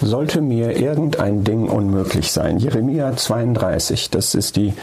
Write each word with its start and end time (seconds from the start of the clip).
Sollte 0.00 0.40
mir 0.40 0.76
irgendein 0.76 1.44
Ding 1.44 1.68
unmöglich 1.68 2.32
sein? 2.32 2.58
Jeremia 2.58 3.16
32, 3.16 4.10
das 4.10 4.34
ist 4.34 4.56
die 4.56 4.74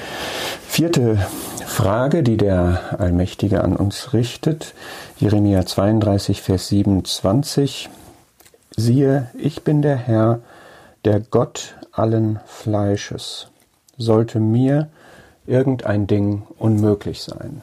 vierte 0.67 1.17
Frage, 1.65 2.23
die 2.23 2.37
der 2.37 2.99
Allmächtige 2.99 3.63
an 3.63 3.75
uns 3.75 4.13
richtet. 4.13 4.73
Jeremia 5.17 5.65
32, 5.65 6.41
Vers 6.41 6.67
27. 6.69 7.89
Siehe, 8.75 9.29
ich 9.37 9.63
bin 9.63 9.81
der 9.81 9.95
Herr, 9.95 10.39
der 11.05 11.19
Gott 11.19 11.75
allen 11.91 12.39
Fleisches. 12.45 13.47
Sollte 13.97 14.39
mir 14.39 14.89
irgendein 15.47 16.07
Ding 16.07 16.43
unmöglich 16.57 17.23
sein? 17.23 17.61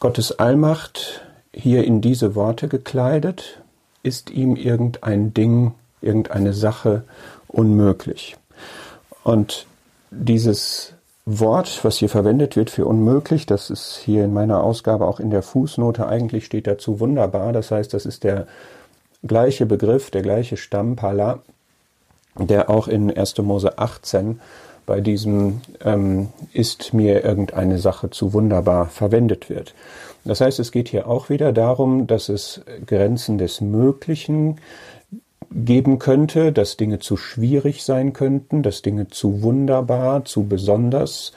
Gottes 0.00 0.38
Allmacht 0.40 1.22
hier 1.52 1.84
in 1.84 2.00
diese 2.00 2.34
Worte 2.34 2.66
gekleidet, 2.66 3.60
ist 4.02 4.30
ihm 4.30 4.56
irgendein 4.56 5.32
Ding, 5.34 5.74
irgendeine 6.00 6.52
Sache 6.52 7.04
unmöglich. 7.48 8.36
Und 9.24 9.66
dieses 10.10 10.94
Wort, 11.24 11.84
was 11.84 11.98
hier 11.98 12.08
verwendet 12.08 12.56
wird 12.56 12.70
für 12.70 12.86
unmöglich, 12.86 13.46
das 13.46 13.70
ist 13.70 13.96
hier 14.04 14.24
in 14.24 14.32
meiner 14.32 14.62
Ausgabe 14.62 15.06
auch 15.06 15.20
in 15.20 15.30
der 15.30 15.42
Fußnote, 15.42 16.06
eigentlich 16.06 16.44
steht 16.44 16.66
dazu 16.66 16.98
wunderbar. 16.98 17.52
Das 17.52 17.70
heißt, 17.70 17.94
das 17.94 18.06
ist 18.06 18.24
der 18.24 18.46
gleiche 19.22 19.66
Begriff, 19.66 20.10
der 20.10 20.22
gleiche 20.22 20.56
Stamm, 20.56 20.96
Pala, 20.96 21.40
der 22.36 22.70
auch 22.70 22.88
in 22.88 23.16
1. 23.16 23.38
Mose 23.38 23.78
18 23.78 24.40
bei 24.86 25.00
diesem 25.00 25.60
ähm, 25.84 26.28
ist 26.52 26.92
mir 26.92 27.24
irgendeine 27.24 27.78
Sache 27.78 28.10
zu 28.10 28.32
wunderbar 28.32 28.86
verwendet 28.86 29.48
wird. 29.48 29.74
Das 30.24 30.40
heißt, 30.40 30.58
es 30.60 30.72
geht 30.72 30.88
hier 30.88 31.08
auch 31.08 31.30
wieder 31.30 31.52
darum, 31.52 32.06
dass 32.06 32.28
es 32.28 32.60
Grenzen 32.86 33.38
des 33.38 33.60
Möglichen 33.60 34.58
geben 35.54 35.98
könnte, 35.98 36.52
dass 36.52 36.76
Dinge 36.76 36.98
zu 36.98 37.16
schwierig 37.16 37.84
sein 37.84 38.12
könnten, 38.12 38.62
dass 38.62 38.82
Dinge 38.82 39.08
zu 39.08 39.42
wunderbar, 39.42 40.24
zu 40.24 40.44
besonders 40.44 41.32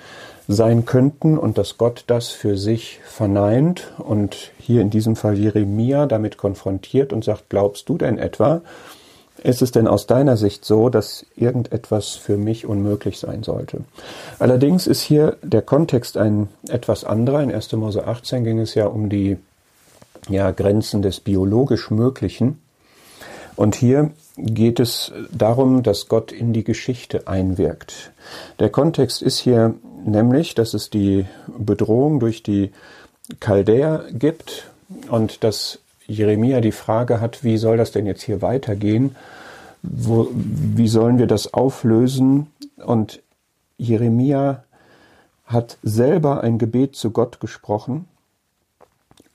sein 0.47 0.85
könnten 0.85 1.37
und 1.37 1.57
dass 1.57 1.77
Gott 1.77 2.03
das 2.07 2.29
für 2.29 2.57
sich 2.57 2.99
verneint 3.03 3.93
und 3.97 4.51
hier 4.59 4.81
in 4.81 4.89
diesem 4.89 5.15
Fall 5.15 5.37
Jeremia 5.37 6.05
damit 6.05 6.37
konfrontiert 6.37 7.13
und 7.13 7.23
sagt, 7.23 7.49
glaubst 7.49 7.89
du 7.89 7.97
denn 7.97 8.19
etwa, 8.19 8.61
ist 9.45 9.61
es 9.61 9.71
denn 9.71 9.87
aus 9.87 10.07
deiner 10.07 10.37
Sicht 10.37 10.65
so, 10.65 10.89
dass 10.89 11.25
irgendetwas 11.35 12.11
für 12.11 12.37
mich 12.37 12.65
unmöglich 12.65 13.19
sein 13.19 13.43
sollte? 13.43 13.81
Allerdings 14.39 14.87
ist 14.87 15.01
hier 15.01 15.37
der 15.43 15.61
Kontext 15.61 16.17
ein 16.17 16.49
etwas 16.67 17.03
anderer. 17.03 17.43
In 17.43 17.51
1. 17.51 17.71
Mose 17.73 18.07
18 18.07 18.43
ging 18.43 18.59
es 18.59 18.73
ja 18.73 18.87
um 18.87 19.09
die 19.09 19.37
ja, 20.29 20.51
Grenzen 20.51 21.01
des 21.01 21.19
biologisch 21.19 21.91
Möglichen. 21.91 22.59
Und 23.55 23.75
hier 23.75 24.11
geht 24.37 24.79
es 24.79 25.13
darum, 25.31 25.83
dass 25.83 26.07
Gott 26.07 26.31
in 26.31 26.51
die 26.51 26.63
Geschichte 26.63 27.27
einwirkt. 27.27 28.11
Der 28.59 28.69
Kontext 28.69 29.21
ist 29.21 29.37
hier 29.37 29.75
nämlich, 30.05 30.55
dass 30.55 30.73
es 30.73 30.89
die 30.89 31.25
Bedrohung 31.57 32.19
durch 32.19 32.43
die 32.43 32.71
Chaldäer 33.39 34.05
gibt 34.11 34.69
und 35.09 35.43
dass 35.43 35.79
Jeremia 36.07 36.61
die 36.61 36.71
Frage 36.71 37.19
hat, 37.19 37.43
wie 37.43 37.57
soll 37.57 37.77
das 37.77 37.91
denn 37.91 38.05
jetzt 38.05 38.21
hier 38.21 38.41
weitergehen? 38.41 39.15
Wo, 39.81 40.29
wie 40.31 40.87
sollen 40.87 41.17
wir 41.17 41.27
das 41.27 41.53
auflösen? 41.53 42.47
Und 42.77 43.21
Jeremia 43.77 44.63
hat 45.45 45.77
selber 45.83 46.41
ein 46.41 46.57
Gebet 46.57 46.95
zu 46.95 47.11
Gott 47.11 47.39
gesprochen. 47.39 48.07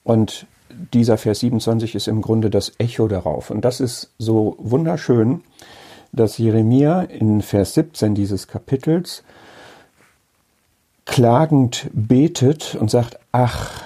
Und 0.03 0.47
dieser 0.93 1.19
Vers 1.19 1.41
27 1.41 1.95
ist 1.95 2.09
im 2.09 2.23
Grunde 2.23 2.51
das 2.51 2.73
Echo 2.79 3.07
darauf. 3.09 3.51
Und 3.51 3.65
das 3.65 3.81
ist 3.81 4.11
so 4.19 4.57
wunderschön, 4.59 5.43
dass 6.13 6.39
Jeremia 6.39 7.03
in 7.03 7.43
Vers 7.43 7.75
17 7.75 8.15
dieses 8.15 8.49
Kapitels 8.49 9.23
klagend 11.05 11.89
betet 11.93 12.75
und 12.75 12.91
sagt, 12.91 13.19
ach, 13.33 13.83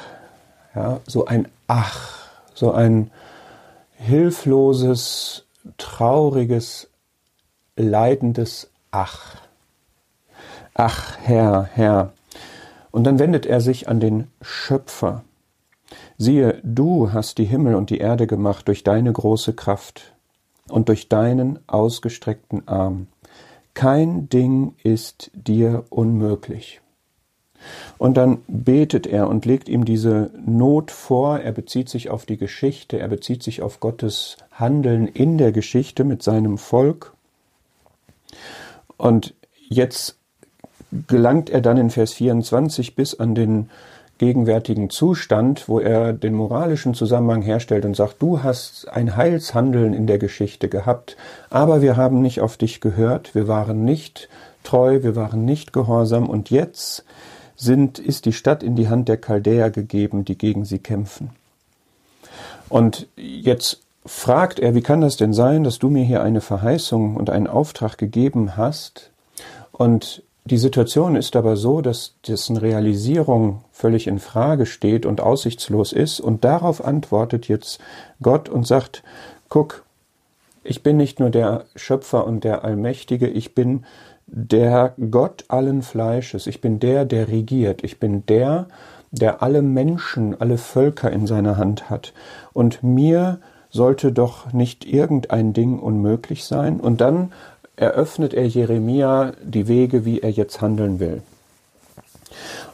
ja, 0.75 1.01
so 1.06 1.27
ein 1.27 1.49
Ach 1.66 2.24
so 2.54 2.72
ein 2.72 3.10
hilfloses, 3.97 5.44
trauriges, 5.76 6.88
leidendes 7.76 8.70
Ach. 8.91 9.37
Ach, 10.75 11.16
Herr, 11.20 11.69
Herr. 11.72 12.12
Und 12.91 13.04
dann 13.04 13.19
wendet 13.19 13.44
er 13.44 13.60
sich 13.60 13.88
an 13.88 13.98
den 13.98 14.28
Schöpfer. 14.41 15.25
Siehe, 16.16 16.60
du 16.62 17.12
hast 17.12 17.38
die 17.38 17.44
Himmel 17.44 17.75
und 17.75 17.91
die 17.91 17.98
Erde 17.98 18.26
gemacht 18.26 18.69
durch 18.69 18.84
deine 18.84 19.12
große 19.12 19.53
Kraft 19.53 20.15
und 20.69 20.88
durch 20.88 21.09
deinen 21.09 21.59
ausgestreckten 21.69 22.69
Arm. 22.69 23.09
Kein 23.75 24.28
Ding 24.28 24.76
ist 24.84 25.32
dir 25.34 25.84
unmöglich. 25.91 26.81
Und 27.99 28.17
dann 28.17 28.39
betet 28.49 29.07
er 29.07 29.29
und 29.29 29.45
legt 29.45 29.69
ihm 29.69 29.85
diese 29.85 30.31
Not 30.45 30.91
vor. 30.91 31.39
Er 31.41 31.53
bezieht 31.53 31.89
sich 31.89 32.11
auf 32.11 32.27
die 32.27 32.37
Geschichte, 32.37 32.99
er 32.99 33.09
bezieht 33.09 33.43
sich 33.43 33.63
auf 33.63 33.81
Gottes 33.81 34.37
Handeln 34.53 35.07
in 35.07 35.39
der 35.39 35.53
Geschichte 35.53 36.05
mit 36.05 36.23
seinem 36.23 36.59
Volk. 36.59 37.13
Und 38.97 39.35
jetzt 39.69 40.17
gelangt 41.09 41.51
er 41.51 41.61
dann 41.61 41.77
in 41.77 41.91
Vers 41.91 42.13
24 42.15 42.95
bis 42.95 43.19
an 43.19 43.35
den 43.35 43.69
gegenwärtigen 44.19 44.91
Zustand, 44.91 45.69
wo 45.69 45.81
er 45.81 46.13
den 46.13 46.35
moralischen 46.35 46.95
Zusammenhang 46.95 47.43
herstellt 47.43 47.85
und 47.85 47.97
sagt, 47.97 48.23
du 48.23 48.43
hast 48.43 48.89
ein 48.89 49.17
Heilshandeln 49.17 49.93
in 49.93 50.07
der 50.07 50.19
Geschichte 50.19 50.69
gehabt, 50.69 51.17
aber 51.51 51.83
wir 51.83 51.97
haben 51.97 52.23
nicht 52.23 52.41
auf 52.41 52.57
dich 52.57 52.81
gehört, 52.81 53.35
wir 53.35 53.49
waren 53.49 53.85
nicht 53.85 54.29
treu, 54.63 55.03
wir 55.03 55.17
waren 55.17 55.45
nicht 55.45 55.73
gehorsam 55.73 56.29
und 56.29 56.51
jetzt 56.51 57.05
sind, 57.56 57.98
ist 57.98 58.25
die 58.25 58.32
Stadt 58.32 58.62
in 58.62 58.76
die 58.76 58.88
Hand 58.88 59.09
der 59.09 59.16
Chaldäer 59.16 59.70
gegeben, 59.70 60.25
die 60.25 60.37
gegen 60.37 60.65
sie 60.65 60.78
kämpfen. 60.78 61.31
Und 62.69 63.06
jetzt 63.16 63.81
fragt 64.06 64.59
er, 64.59 64.75
wie 64.75 64.82
kann 64.82 65.00
das 65.00 65.16
denn 65.16 65.32
sein, 65.32 65.65
dass 65.65 65.78
du 65.78 65.88
mir 65.88 66.04
hier 66.04 66.22
eine 66.22 66.41
Verheißung 66.41 67.16
und 67.16 67.31
einen 67.31 67.47
Auftrag 67.47 67.98
gegeben 67.98 68.56
hast? 68.56 69.10
Und 69.72 70.22
die 70.47 70.59
Situation 70.59 71.16
ist 71.16 71.37
aber 71.37 71.56
so, 71.56 71.81
dass 71.81 72.15
dessen 72.28 72.59
Realisierung 72.59 73.65
völlig 73.72 74.06
in 74.06 74.19
Frage 74.19 74.66
steht 74.66 75.06
und 75.06 75.22
aussichtslos 75.22 75.92
ist. 75.92 76.21
Und 76.21 76.44
darauf 76.44 76.84
antwortet 76.84 77.48
jetzt 77.48 77.81
Gott 78.21 78.50
und 78.50 78.66
sagt, 78.66 79.03
guck, 79.48 79.84
ich 80.65 80.83
bin 80.83 80.97
nicht 80.97 81.21
nur 81.21 81.31
der 81.31 81.65
Schöpfer 81.77 82.27
und 82.27 82.43
der 82.43 82.65
Allmächtige, 82.65 83.29
ich 83.29 83.55
bin 83.55 83.85
der 84.27 84.95
Gott 85.11 85.45
allen 85.49 85.83
Fleisches. 85.83 86.47
Ich 86.47 86.61
bin 86.61 86.81
der, 86.81 87.05
der 87.05 87.29
regiert. 87.29 87.85
Ich 87.85 88.01
bin 88.01 88.25
der, 88.27 88.67
der 89.11 89.43
alle 89.43 89.63
Menschen, 89.63 90.41
alle 90.41 90.59
Völker 90.59 91.11
in 91.13 91.27
seiner 91.27 91.57
Hand 91.57 91.91
hat. 91.91 92.13
Und 92.53 92.83
mir 92.83 93.39
sollte 93.71 94.13
doch 94.13 94.53
nicht 94.53 94.85
irgendein 94.87 95.53
Ding 95.53 95.79
unmöglich 95.79 96.45
sein. 96.45 96.81
Und 96.81 97.01
dann 97.01 97.33
eröffnet 97.77 98.35
er 98.35 98.47
Jeremia 98.47 99.33
die 99.43 99.69
Wege, 99.69 100.05
wie 100.05 100.21
er 100.21 100.31
jetzt 100.31 100.61
handeln 100.61 101.01
will. 101.01 101.23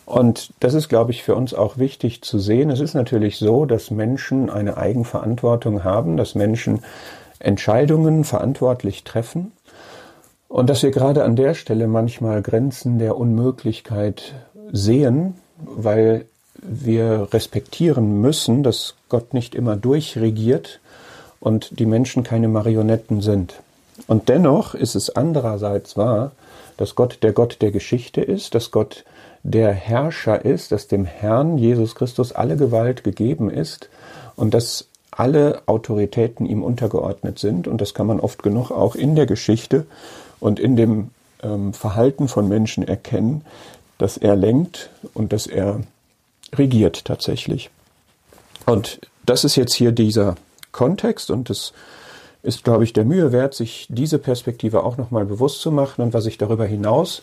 Und 0.06 0.52
das 0.60 0.74
ist, 0.74 0.88
glaube 0.88 1.12
ich, 1.12 1.22
für 1.22 1.34
uns 1.34 1.54
auch 1.54 1.78
wichtig 1.78 2.22
zu 2.22 2.38
sehen. 2.38 2.70
Es 2.70 2.80
ist 2.80 2.94
natürlich 2.94 3.38
so, 3.38 3.64
dass 3.64 3.90
Menschen 3.90 4.50
eine 4.50 4.76
Eigenverantwortung 4.76 5.84
haben, 5.84 6.16
dass 6.16 6.34
Menschen 6.34 6.80
Entscheidungen 7.40 8.24
verantwortlich 8.24 9.04
treffen. 9.04 9.52
Und 10.48 10.68
dass 10.70 10.82
wir 10.82 10.90
gerade 10.90 11.24
an 11.24 11.36
der 11.36 11.54
Stelle 11.54 11.86
manchmal 11.86 12.42
Grenzen 12.42 12.98
der 12.98 13.16
Unmöglichkeit 13.16 14.34
sehen, 14.72 15.34
weil 15.58 16.26
wir 16.62 17.28
respektieren 17.32 18.20
müssen, 18.20 18.62
dass 18.62 18.94
Gott 19.08 19.34
nicht 19.34 19.54
immer 19.54 19.76
durchregiert 19.76 20.80
und 21.40 21.78
die 21.78 21.86
Menschen 21.86 22.22
keine 22.22 22.48
Marionetten 22.48 23.20
sind. 23.22 23.54
Und 24.06 24.28
dennoch 24.28 24.74
ist 24.74 24.94
es 24.94 25.10
andererseits 25.10 25.96
wahr, 25.96 26.32
dass 26.76 26.94
Gott 26.94 27.18
der 27.22 27.32
Gott 27.32 27.58
der 27.60 27.70
Geschichte 27.70 28.20
ist, 28.20 28.54
dass 28.54 28.70
Gott 28.70 29.04
der 29.42 29.72
Herrscher 29.72 30.44
ist, 30.44 30.72
dass 30.72 30.88
dem 30.88 31.04
Herrn 31.04 31.58
Jesus 31.58 31.94
Christus 31.94 32.32
alle 32.32 32.56
Gewalt 32.56 33.04
gegeben 33.04 33.50
ist 33.50 33.88
und 34.36 34.52
dass 34.52 34.88
alle 35.10 35.62
Autoritäten 35.66 36.46
ihm 36.46 36.62
untergeordnet 36.62 37.38
sind. 37.38 37.68
Und 37.68 37.80
das 37.80 37.94
kann 37.94 38.06
man 38.06 38.20
oft 38.20 38.42
genug 38.42 38.70
auch 38.70 38.94
in 38.94 39.16
der 39.16 39.26
Geschichte 39.26 39.86
und 40.38 40.60
in 40.60 40.76
dem 40.76 41.10
ähm, 41.42 41.72
Verhalten 41.72 42.28
von 42.28 42.48
Menschen 42.48 42.86
erkennen, 42.86 43.44
dass 43.98 44.16
er 44.16 44.36
lenkt 44.36 44.90
und 45.14 45.32
dass 45.32 45.46
er 45.46 45.80
regiert 46.54 47.04
tatsächlich. 47.04 47.70
Und 48.66 49.00
das 49.26 49.44
ist 49.44 49.56
jetzt 49.56 49.74
hier 49.74 49.92
dieser 49.92 50.36
Kontext 50.72 51.30
und 51.30 51.50
es 51.50 51.72
ist, 52.42 52.64
glaube 52.64 52.84
ich, 52.84 52.92
der 52.92 53.04
Mühe 53.04 53.32
wert, 53.32 53.54
sich 53.54 53.86
diese 53.90 54.18
Perspektive 54.18 54.84
auch 54.84 54.96
nochmal 54.96 55.26
bewusst 55.26 55.60
zu 55.60 55.70
machen. 55.70 56.02
Und 56.02 56.14
was 56.14 56.26
ich 56.26 56.38
darüber 56.38 56.64
hinaus 56.64 57.22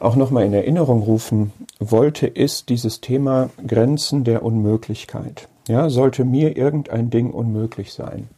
auch 0.00 0.16
nochmal 0.16 0.44
in 0.44 0.52
Erinnerung 0.52 1.02
rufen 1.02 1.52
wollte, 1.78 2.26
ist 2.26 2.68
dieses 2.68 3.00
Thema 3.00 3.50
Grenzen 3.66 4.24
der 4.24 4.42
Unmöglichkeit. 4.42 5.48
Ja, 5.68 5.88
sollte 5.88 6.24
mir 6.24 6.56
irgendein 6.56 7.10
Ding 7.10 7.30
unmöglich 7.30 7.92
sein? 7.92 8.28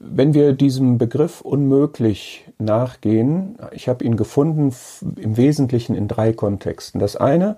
wenn 0.00 0.32
wir 0.32 0.54
diesem 0.54 0.96
Begriff 0.96 1.42
unmöglich 1.42 2.46
nachgehen, 2.58 3.58
ich 3.72 3.86
habe 3.86 4.02
ihn 4.02 4.16
gefunden 4.16 4.74
im 5.16 5.36
Wesentlichen 5.36 5.94
in 5.94 6.08
drei 6.08 6.32
Kontexten. 6.32 7.00
Das 7.00 7.16
eine, 7.16 7.56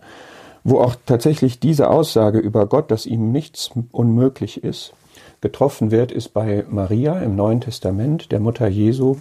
wo 0.65 0.81
auch 0.81 0.97
tatsächlich 1.07 1.61
diese 1.61 1.89
Aussage 1.89 2.41
über 2.41 2.67
Gott, 2.67 2.91
dass 2.91 3.07
ihm 3.07 3.31
nichts 3.31 3.71
unmöglich 3.93 4.65
ist, 4.65 4.93
getroffen 5.41 5.93
wird, 5.93 6.11
ist 6.11 6.31
bei 6.31 6.65
Maria 6.69 7.21
im 7.21 7.37
Neuen 7.37 7.61
Testament, 7.61 8.33
der 8.33 8.41
Mutter 8.41 8.67
Jesu, 8.67 9.17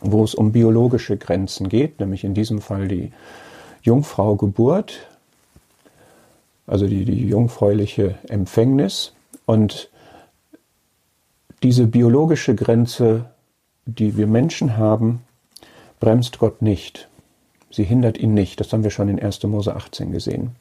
wo 0.00 0.22
es 0.22 0.34
um 0.34 0.52
biologische 0.52 1.16
Grenzen 1.16 1.70
geht, 1.70 1.98
nämlich 1.98 2.24
in 2.24 2.34
diesem 2.34 2.60
Fall 2.60 2.88
die 2.88 3.10
Jungfrau 3.82 4.36
Geburt, 4.36 5.08
also 6.68 6.86
die, 6.86 7.04
die 7.04 7.26
jungfräuliche 7.26 8.16
Empfängnis. 8.28 9.12
Und 9.46 9.90
diese 11.62 11.86
biologische 11.86 12.54
Grenze, 12.54 13.30
die 13.86 14.16
wir 14.16 14.26
Menschen 14.26 14.76
haben, 14.76 15.22
bremst 15.98 16.38
Gott 16.38 16.62
nicht. 16.62 17.08
Sie 17.70 17.84
hindert 17.84 18.16
ihn 18.16 18.32
nicht. 18.32 18.60
Das 18.60 18.72
haben 18.72 18.82
wir 18.82 18.90
schon 18.90 19.08
in 19.08 19.20
1. 19.20 19.42
Mose 19.44 19.76
18 19.76 20.10
gesehen. 20.10 20.52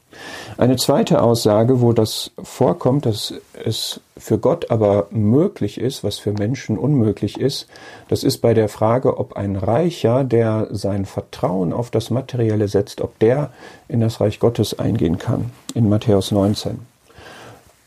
Eine 0.58 0.76
zweite 0.76 1.22
Aussage, 1.22 1.80
wo 1.82 1.94
das 1.94 2.32
vorkommt, 2.42 3.06
dass 3.06 3.34
es 3.64 4.02
für 4.18 4.38
Gott 4.38 4.72
aber 4.72 5.08
möglich 5.12 5.80
ist, 5.80 6.04
was 6.04 6.20
für 6.20 6.34
Menschen 6.34 6.78
unmöglich 6.78 7.40
ist, 7.40 7.68
das 8.10 8.24
ist 8.24 8.40
bei 8.40 8.54
der 8.54 8.68
Frage, 8.68 9.18
ob 9.18 9.38
ein 9.38 9.56
Reicher, 9.56 10.26
der 10.26 10.68
sein 10.72 11.06
Vertrauen 11.06 11.72
auf 11.72 11.92
das 11.92 12.10
Materielle 12.10 12.68
setzt, 12.68 13.00
ob 13.00 13.18
der 13.20 13.52
in 13.88 14.02
das 14.02 14.20
Reich 14.20 14.40
Gottes 14.40 14.78
eingehen 14.78 15.18
kann. 15.18 15.52
In 15.74 15.88
Matthäus 15.88 16.32
19. 16.32 16.80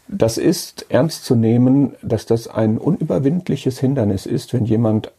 Das 0.09 0.39
ist 0.39 0.87
ernst 0.89 1.25
zu 1.25 1.37
nehmen, 1.37 1.95
dass 2.03 2.27
das 2.27 2.49
ein 2.49 2.79
unüberwindliches 2.79 3.79
Hindernis 3.79 4.27
ist, 4.27 4.53
wenn 4.55 4.65
jemand 4.65 5.13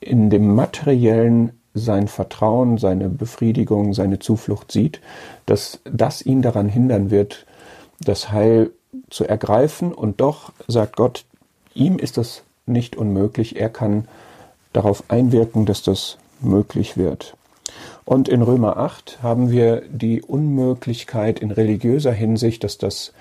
in 0.00 0.30
dem 0.30 0.54
materiellen 0.54 1.52
sein 1.76 2.08
Vertrauen, 2.08 2.78
seine 2.78 3.08
Befriedigung, 3.08 3.94
seine 3.94 4.18
Zuflucht 4.18 4.72
sieht, 4.72 5.00
dass 5.44 5.80
das 5.84 6.24
ihn 6.24 6.42
daran 6.42 6.68
hindern 6.68 7.10
wird, 7.10 7.46
das 8.00 8.32
Heil 8.32 8.70
zu 9.10 9.24
ergreifen. 9.24 9.92
Und 9.92 10.20
doch 10.20 10.52
sagt 10.66 10.96
Gott, 10.96 11.24
ihm 11.74 11.98
ist 11.98 12.16
das 12.16 12.42
nicht 12.66 12.96
unmöglich. 12.96 13.56
Er 13.56 13.68
kann 13.68 14.08
darauf 14.72 15.04
einwirken, 15.08 15.66
dass 15.66 15.82
das 15.82 16.18
möglich 16.40 16.96
wird. 16.96 17.36
Und 18.04 18.28
in 18.28 18.42
Römer 18.42 18.76
8 18.76 19.18
haben 19.22 19.50
wir 19.50 19.82
die 19.90 20.22
Unmöglichkeit 20.22 21.40
in 21.40 21.50
religiöser 21.50 22.12
Hinsicht, 22.12 22.62
dass 22.64 22.78
das 22.78 23.12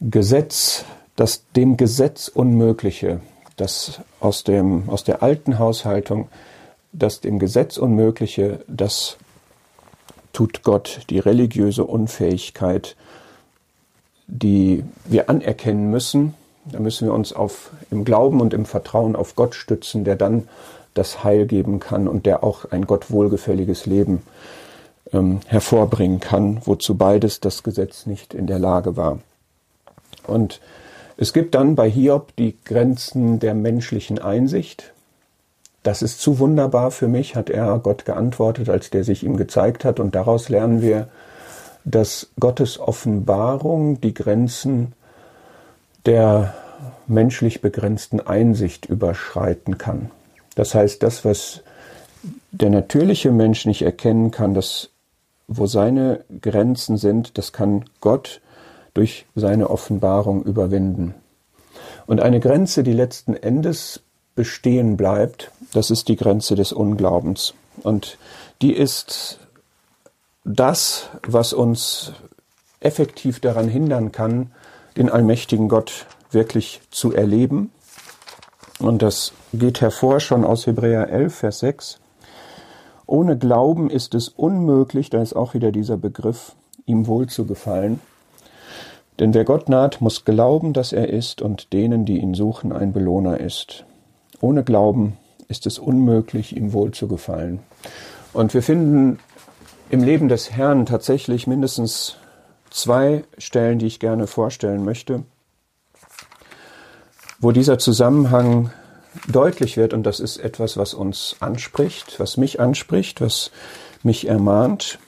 Gesetz, 0.00 0.84
das 1.16 1.44
dem 1.54 1.76
Gesetz 1.76 2.28
Unmögliche, 2.28 3.20
das 3.56 4.00
aus, 4.20 4.44
dem, 4.44 4.88
aus 4.88 5.04
der 5.04 5.22
alten 5.22 5.58
Haushaltung 5.58 6.28
das 6.94 7.20
dem 7.20 7.38
Gesetz 7.38 7.76
Unmögliche, 7.76 8.60
das 8.68 9.16
tut 10.32 10.62
Gott, 10.62 11.00
die 11.10 11.18
religiöse 11.18 11.84
Unfähigkeit, 11.84 12.96
die 14.26 14.84
wir 15.04 15.28
anerkennen 15.28 15.90
müssen. 15.90 16.34
Da 16.64 16.80
müssen 16.80 17.06
wir 17.06 17.12
uns 17.12 17.32
auf, 17.32 17.70
im 17.90 18.04
Glauben 18.04 18.40
und 18.40 18.54
im 18.54 18.64
Vertrauen 18.64 19.16
auf 19.16 19.36
Gott 19.36 19.54
stützen, 19.54 20.04
der 20.04 20.16
dann 20.16 20.48
das 20.94 21.24
Heil 21.24 21.46
geben 21.46 21.80
kann 21.80 22.08
und 22.08 22.24
der 22.24 22.42
auch 22.42 22.70
ein 22.70 22.86
Gott 22.86 23.10
wohlgefälliges 23.10 23.84
Leben 23.86 24.22
ähm, 25.12 25.40
hervorbringen 25.46 26.20
kann, 26.20 26.62
wozu 26.64 26.96
beides 26.96 27.40
das 27.40 27.62
Gesetz 27.62 28.06
nicht 28.06 28.32
in 28.32 28.46
der 28.46 28.58
Lage 28.58 28.96
war. 28.96 29.18
Und 30.26 30.60
es 31.16 31.32
gibt 31.32 31.54
dann 31.54 31.74
bei 31.74 31.90
Hiob 31.90 32.34
die 32.36 32.56
Grenzen 32.64 33.40
der 33.40 33.54
menschlichen 33.54 34.18
Einsicht, 34.18 34.93
das 35.84 36.00
ist 36.00 36.20
zu 36.20 36.38
wunderbar 36.38 36.90
für 36.90 37.08
mich, 37.08 37.36
hat 37.36 37.50
er 37.50 37.78
Gott 37.78 38.06
geantwortet, 38.06 38.70
als 38.70 38.90
der 38.90 39.04
sich 39.04 39.22
ihm 39.22 39.36
gezeigt 39.36 39.84
hat. 39.84 40.00
Und 40.00 40.14
daraus 40.14 40.48
lernen 40.48 40.80
wir, 40.80 41.08
dass 41.84 42.30
Gottes 42.40 42.80
Offenbarung 42.80 44.00
die 44.00 44.14
Grenzen 44.14 44.94
der 46.06 46.54
menschlich 47.06 47.60
begrenzten 47.60 48.20
Einsicht 48.20 48.86
überschreiten 48.86 49.76
kann. 49.76 50.10
Das 50.54 50.74
heißt, 50.74 51.02
das, 51.02 51.24
was 51.24 51.60
der 52.50 52.70
natürliche 52.70 53.30
Mensch 53.30 53.66
nicht 53.66 53.82
erkennen 53.82 54.30
kann, 54.30 54.54
das, 54.54 54.88
wo 55.48 55.66
seine 55.66 56.24
Grenzen 56.40 56.96
sind, 56.96 57.36
das 57.36 57.52
kann 57.52 57.84
Gott 58.00 58.40
durch 58.94 59.26
seine 59.34 59.68
Offenbarung 59.68 60.44
überwinden. 60.44 61.14
Und 62.06 62.22
eine 62.22 62.40
Grenze, 62.40 62.82
die 62.82 62.92
letzten 62.92 63.34
Endes 63.34 64.00
bestehen 64.34 64.96
bleibt, 64.96 65.50
das 65.74 65.90
ist 65.90 66.08
die 66.08 66.16
Grenze 66.16 66.54
des 66.54 66.72
Unglaubens. 66.72 67.54
Und 67.82 68.18
die 68.62 68.72
ist 68.72 69.38
das, 70.44 71.10
was 71.26 71.52
uns 71.52 72.12
effektiv 72.80 73.40
daran 73.40 73.68
hindern 73.68 74.12
kann, 74.12 74.52
den 74.96 75.10
allmächtigen 75.10 75.68
Gott 75.68 76.06
wirklich 76.30 76.80
zu 76.90 77.12
erleben. 77.12 77.72
Und 78.78 79.02
das 79.02 79.32
geht 79.52 79.80
hervor 79.80 80.20
schon 80.20 80.44
aus 80.44 80.66
Hebräer 80.66 81.08
11, 81.08 81.34
Vers 81.34 81.58
6. 81.60 82.00
Ohne 83.06 83.36
Glauben 83.36 83.90
ist 83.90 84.14
es 84.14 84.28
unmöglich, 84.28 85.10
da 85.10 85.20
ist 85.20 85.34
auch 85.34 85.54
wieder 85.54 85.72
dieser 85.72 85.96
Begriff, 85.96 86.52
ihm 86.86 87.06
wohl 87.06 87.26
zu 87.28 87.46
gefallen. 87.46 88.00
Denn 89.18 89.34
wer 89.34 89.44
Gott 89.44 89.68
naht, 89.68 90.00
muss 90.00 90.24
glauben, 90.24 90.72
dass 90.72 90.92
er 90.92 91.08
ist 91.08 91.40
und 91.40 91.72
denen, 91.72 92.04
die 92.04 92.18
ihn 92.18 92.34
suchen, 92.34 92.72
ein 92.72 92.92
Belohner 92.92 93.38
ist. 93.38 93.84
Ohne 94.40 94.64
Glauben 94.64 95.16
ist 95.48 95.66
es 95.66 95.78
unmöglich, 95.78 96.56
ihm 96.56 96.72
wohl 96.72 96.92
zu 96.92 97.08
gefallen. 97.08 97.60
Und 98.32 98.54
wir 98.54 98.62
finden 98.62 99.18
im 99.90 100.02
Leben 100.02 100.28
des 100.28 100.50
Herrn 100.50 100.86
tatsächlich 100.86 101.46
mindestens 101.46 102.16
zwei 102.70 103.24
Stellen, 103.38 103.78
die 103.78 103.86
ich 103.86 104.00
gerne 104.00 104.26
vorstellen 104.26 104.84
möchte, 104.84 105.22
wo 107.38 107.52
dieser 107.52 107.78
Zusammenhang 107.78 108.70
deutlich 109.28 109.76
wird, 109.76 109.94
und 109.94 110.02
das 110.02 110.18
ist 110.18 110.38
etwas, 110.38 110.76
was 110.76 110.94
uns 110.94 111.36
anspricht, 111.40 112.18
was 112.18 112.36
mich 112.36 112.58
anspricht, 112.58 113.20
was 113.20 113.50
mich 114.02 114.26
ermahnt. 114.26 114.98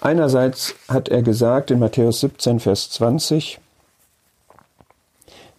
Einerseits 0.00 0.74
hat 0.88 1.08
er 1.08 1.22
gesagt 1.22 1.70
in 1.70 1.78
Matthäus 1.78 2.20
17, 2.20 2.60
Vers 2.60 2.90
20, 2.90 3.58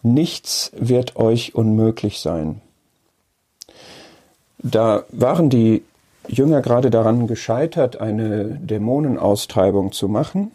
Nichts 0.02 0.72
wird 0.76 1.16
euch 1.16 1.54
unmöglich 1.54 2.20
sein. 2.20 2.60
Da 4.58 5.04
waren 5.10 5.50
die 5.50 5.82
Jünger 6.28 6.62
gerade 6.62 6.90
daran 6.90 7.26
gescheitert, 7.26 8.00
eine 8.00 8.44
Dämonenaustreibung 8.44 9.92
zu 9.92 10.08
machen. 10.08 10.50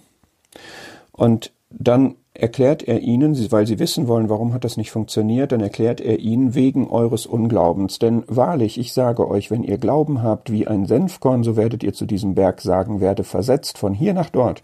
Und 1.11 1.51
dann 1.69 2.15
erklärt 2.33 2.83
er 2.83 3.01
ihnen, 3.01 3.35
weil 3.51 3.67
sie 3.67 3.79
wissen 3.79 4.07
wollen, 4.07 4.29
warum 4.29 4.53
hat 4.53 4.63
das 4.63 4.77
nicht 4.77 4.91
funktioniert, 4.91 5.51
dann 5.51 5.61
erklärt 5.61 6.01
er 6.01 6.19
ihnen 6.19 6.55
wegen 6.55 6.89
eures 6.89 7.25
Unglaubens. 7.25 7.99
Denn 7.99 8.23
wahrlich, 8.27 8.77
ich 8.77 8.93
sage 8.93 9.27
euch, 9.27 9.51
wenn 9.51 9.63
ihr 9.63 9.77
Glauben 9.77 10.23
habt 10.23 10.51
wie 10.51 10.67
ein 10.67 10.85
Senfkorn, 10.85 11.43
so 11.43 11.55
werdet 11.55 11.83
ihr 11.83 11.93
zu 11.93 12.05
diesem 12.05 12.35
Berg 12.35 12.61
sagen, 12.61 13.01
werde 13.01 13.23
versetzt 13.23 13.77
von 13.77 13.93
hier 13.93 14.13
nach 14.13 14.29
dort. 14.29 14.63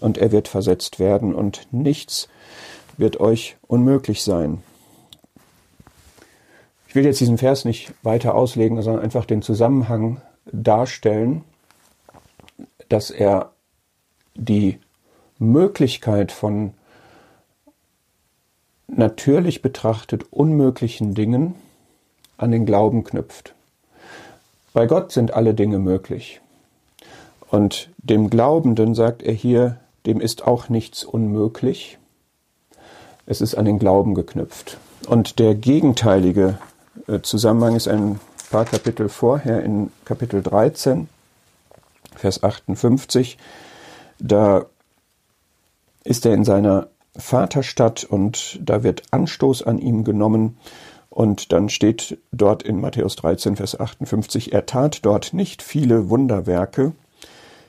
Und 0.00 0.18
er 0.18 0.32
wird 0.32 0.48
versetzt 0.48 0.98
werden 0.98 1.34
und 1.34 1.68
nichts 1.72 2.28
wird 2.96 3.20
euch 3.20 3.56
unmöglich 3.66 4.22
sein. 4.22 4.62
Ich 6.88 6.94
will 6.94 7.04
jetzt 7.04 7.20
diesen 7.20 7.38
Vers 7.38 7.64
nicht 7.64 7.92
weiter 8.02 8.34
auslegen, 8.34 8.80
sondern 8.82 9.02
einfach 9.02 9.24
den 9.24 9.42
Zusammenhang 9.42 10.20
darstellen, 10.52 11.42
dass 12.88 13.10
er 13.10 13.50
die 14.34 14.78
Möglichkeit 15.38 16.30
von 16.32 16.74
natürlich 18.86 19.62
betrachtet 19.62 20.32
unmöglichen 20.32 21.14
Dingen 21.14 21.54
an 22.36 22.50
den 22.50 22.66
Glauben 22.66 23.04
knüpft. 23.04 23.54
Bei 24.72 24.86
Gott 24.86 25.12
sind 25.12 25.34
alle 25.34 25.54
Dinge 25.54 25.78
möglich. 25.78 26.40
Und 27.50 27.90
dem 27.98 28.30
Glaubenden 28.30 28.94
sagt 28.94 29.22
er 29.22 29.32
hier, 29.32 29.78
dem 30.06 30.20
ist 30.20 30.46
auch 30.46 30.68
nichts 30.68 31.04
unmöglich. 31.04 31.98
Es 33.26 33.40
ist 33.40 33.54
an 33.54 33.64
den 33.64 33.78
Glauben 33.78 34.14
geknüpft. 34.14 34.78
Und 35.06 35.38
der 35.38 35.54
gegenteilige 35.54 36.58
äh, 37.06 37.20
Zusammenhang 37.20 37.76
ist 37.76 37.88
ein 37.88 38.20
paar 38.50 38.64
Kapitel 38.64 39.08
vorher 39.08 39.62
in 39.62 39.90
Kapitel 40.04 40.42
13, 40.42 41.08
Vers 42.16 42.42
58. 42.42 43.38
Da 44.18 44.66
ist 46.04 46.26
er 46.26 46.34
in 46.34 46.44
seiner 46.44 46.88
Vaterstadt 47.16 48.04
und 48.04 48.60
da 48.62 48.82
wird 48.82 49.02
Anstoß 49.10 49.62
an 49.62 49.78
ihm 49.78 50.04
genommen. 50.04 50.58
Und 51.08 51.52
dann 51.52 51.68
steht 51.68 52.18
dort 52.32 52.62
in 52.62 52.80
Matthäus 52.80 53.16
13, 53.16 53.56
Vers 53.56 53.78
58, 53.78 54.52
er 54.52 54.66
tat 54.66 55.04
dort 55.06 55.32
nicht 55.32 55.62
viele 55.62 56.10
Wunderwerke 56.10 56.92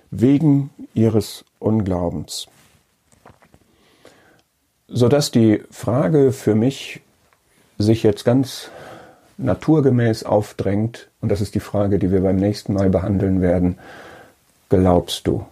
wegen 0.10 0.72
ihres 0.96 1.46
Unglaubens 1.60 2.48
sodass 4.88 5.32
die 5.32 5.64
Frage 5.72 6.32
für 6.32 6.56
mich 6.56 7.02
sich 7.78 8.04
jetzt 8.04 8.24
ganz 8.24 8.70
naturgemäß 9.38 10.24
aufdrängt, 10.24 11.10
und 11.22 11.30
das 11.30 11.42
ist 11.42 11.56
die 11.56 11.60
Frage, 11.60 12.00
die 12.00 12.12
wir 12.12 12.22
beim 12.22 12.38
nächsten 12.38 12.74
Mal 12.74 12.90
behandeln 12.90 13.42
werden, 13.42 13.78
glaubst 14.70 15.28
du? 15.28 15.46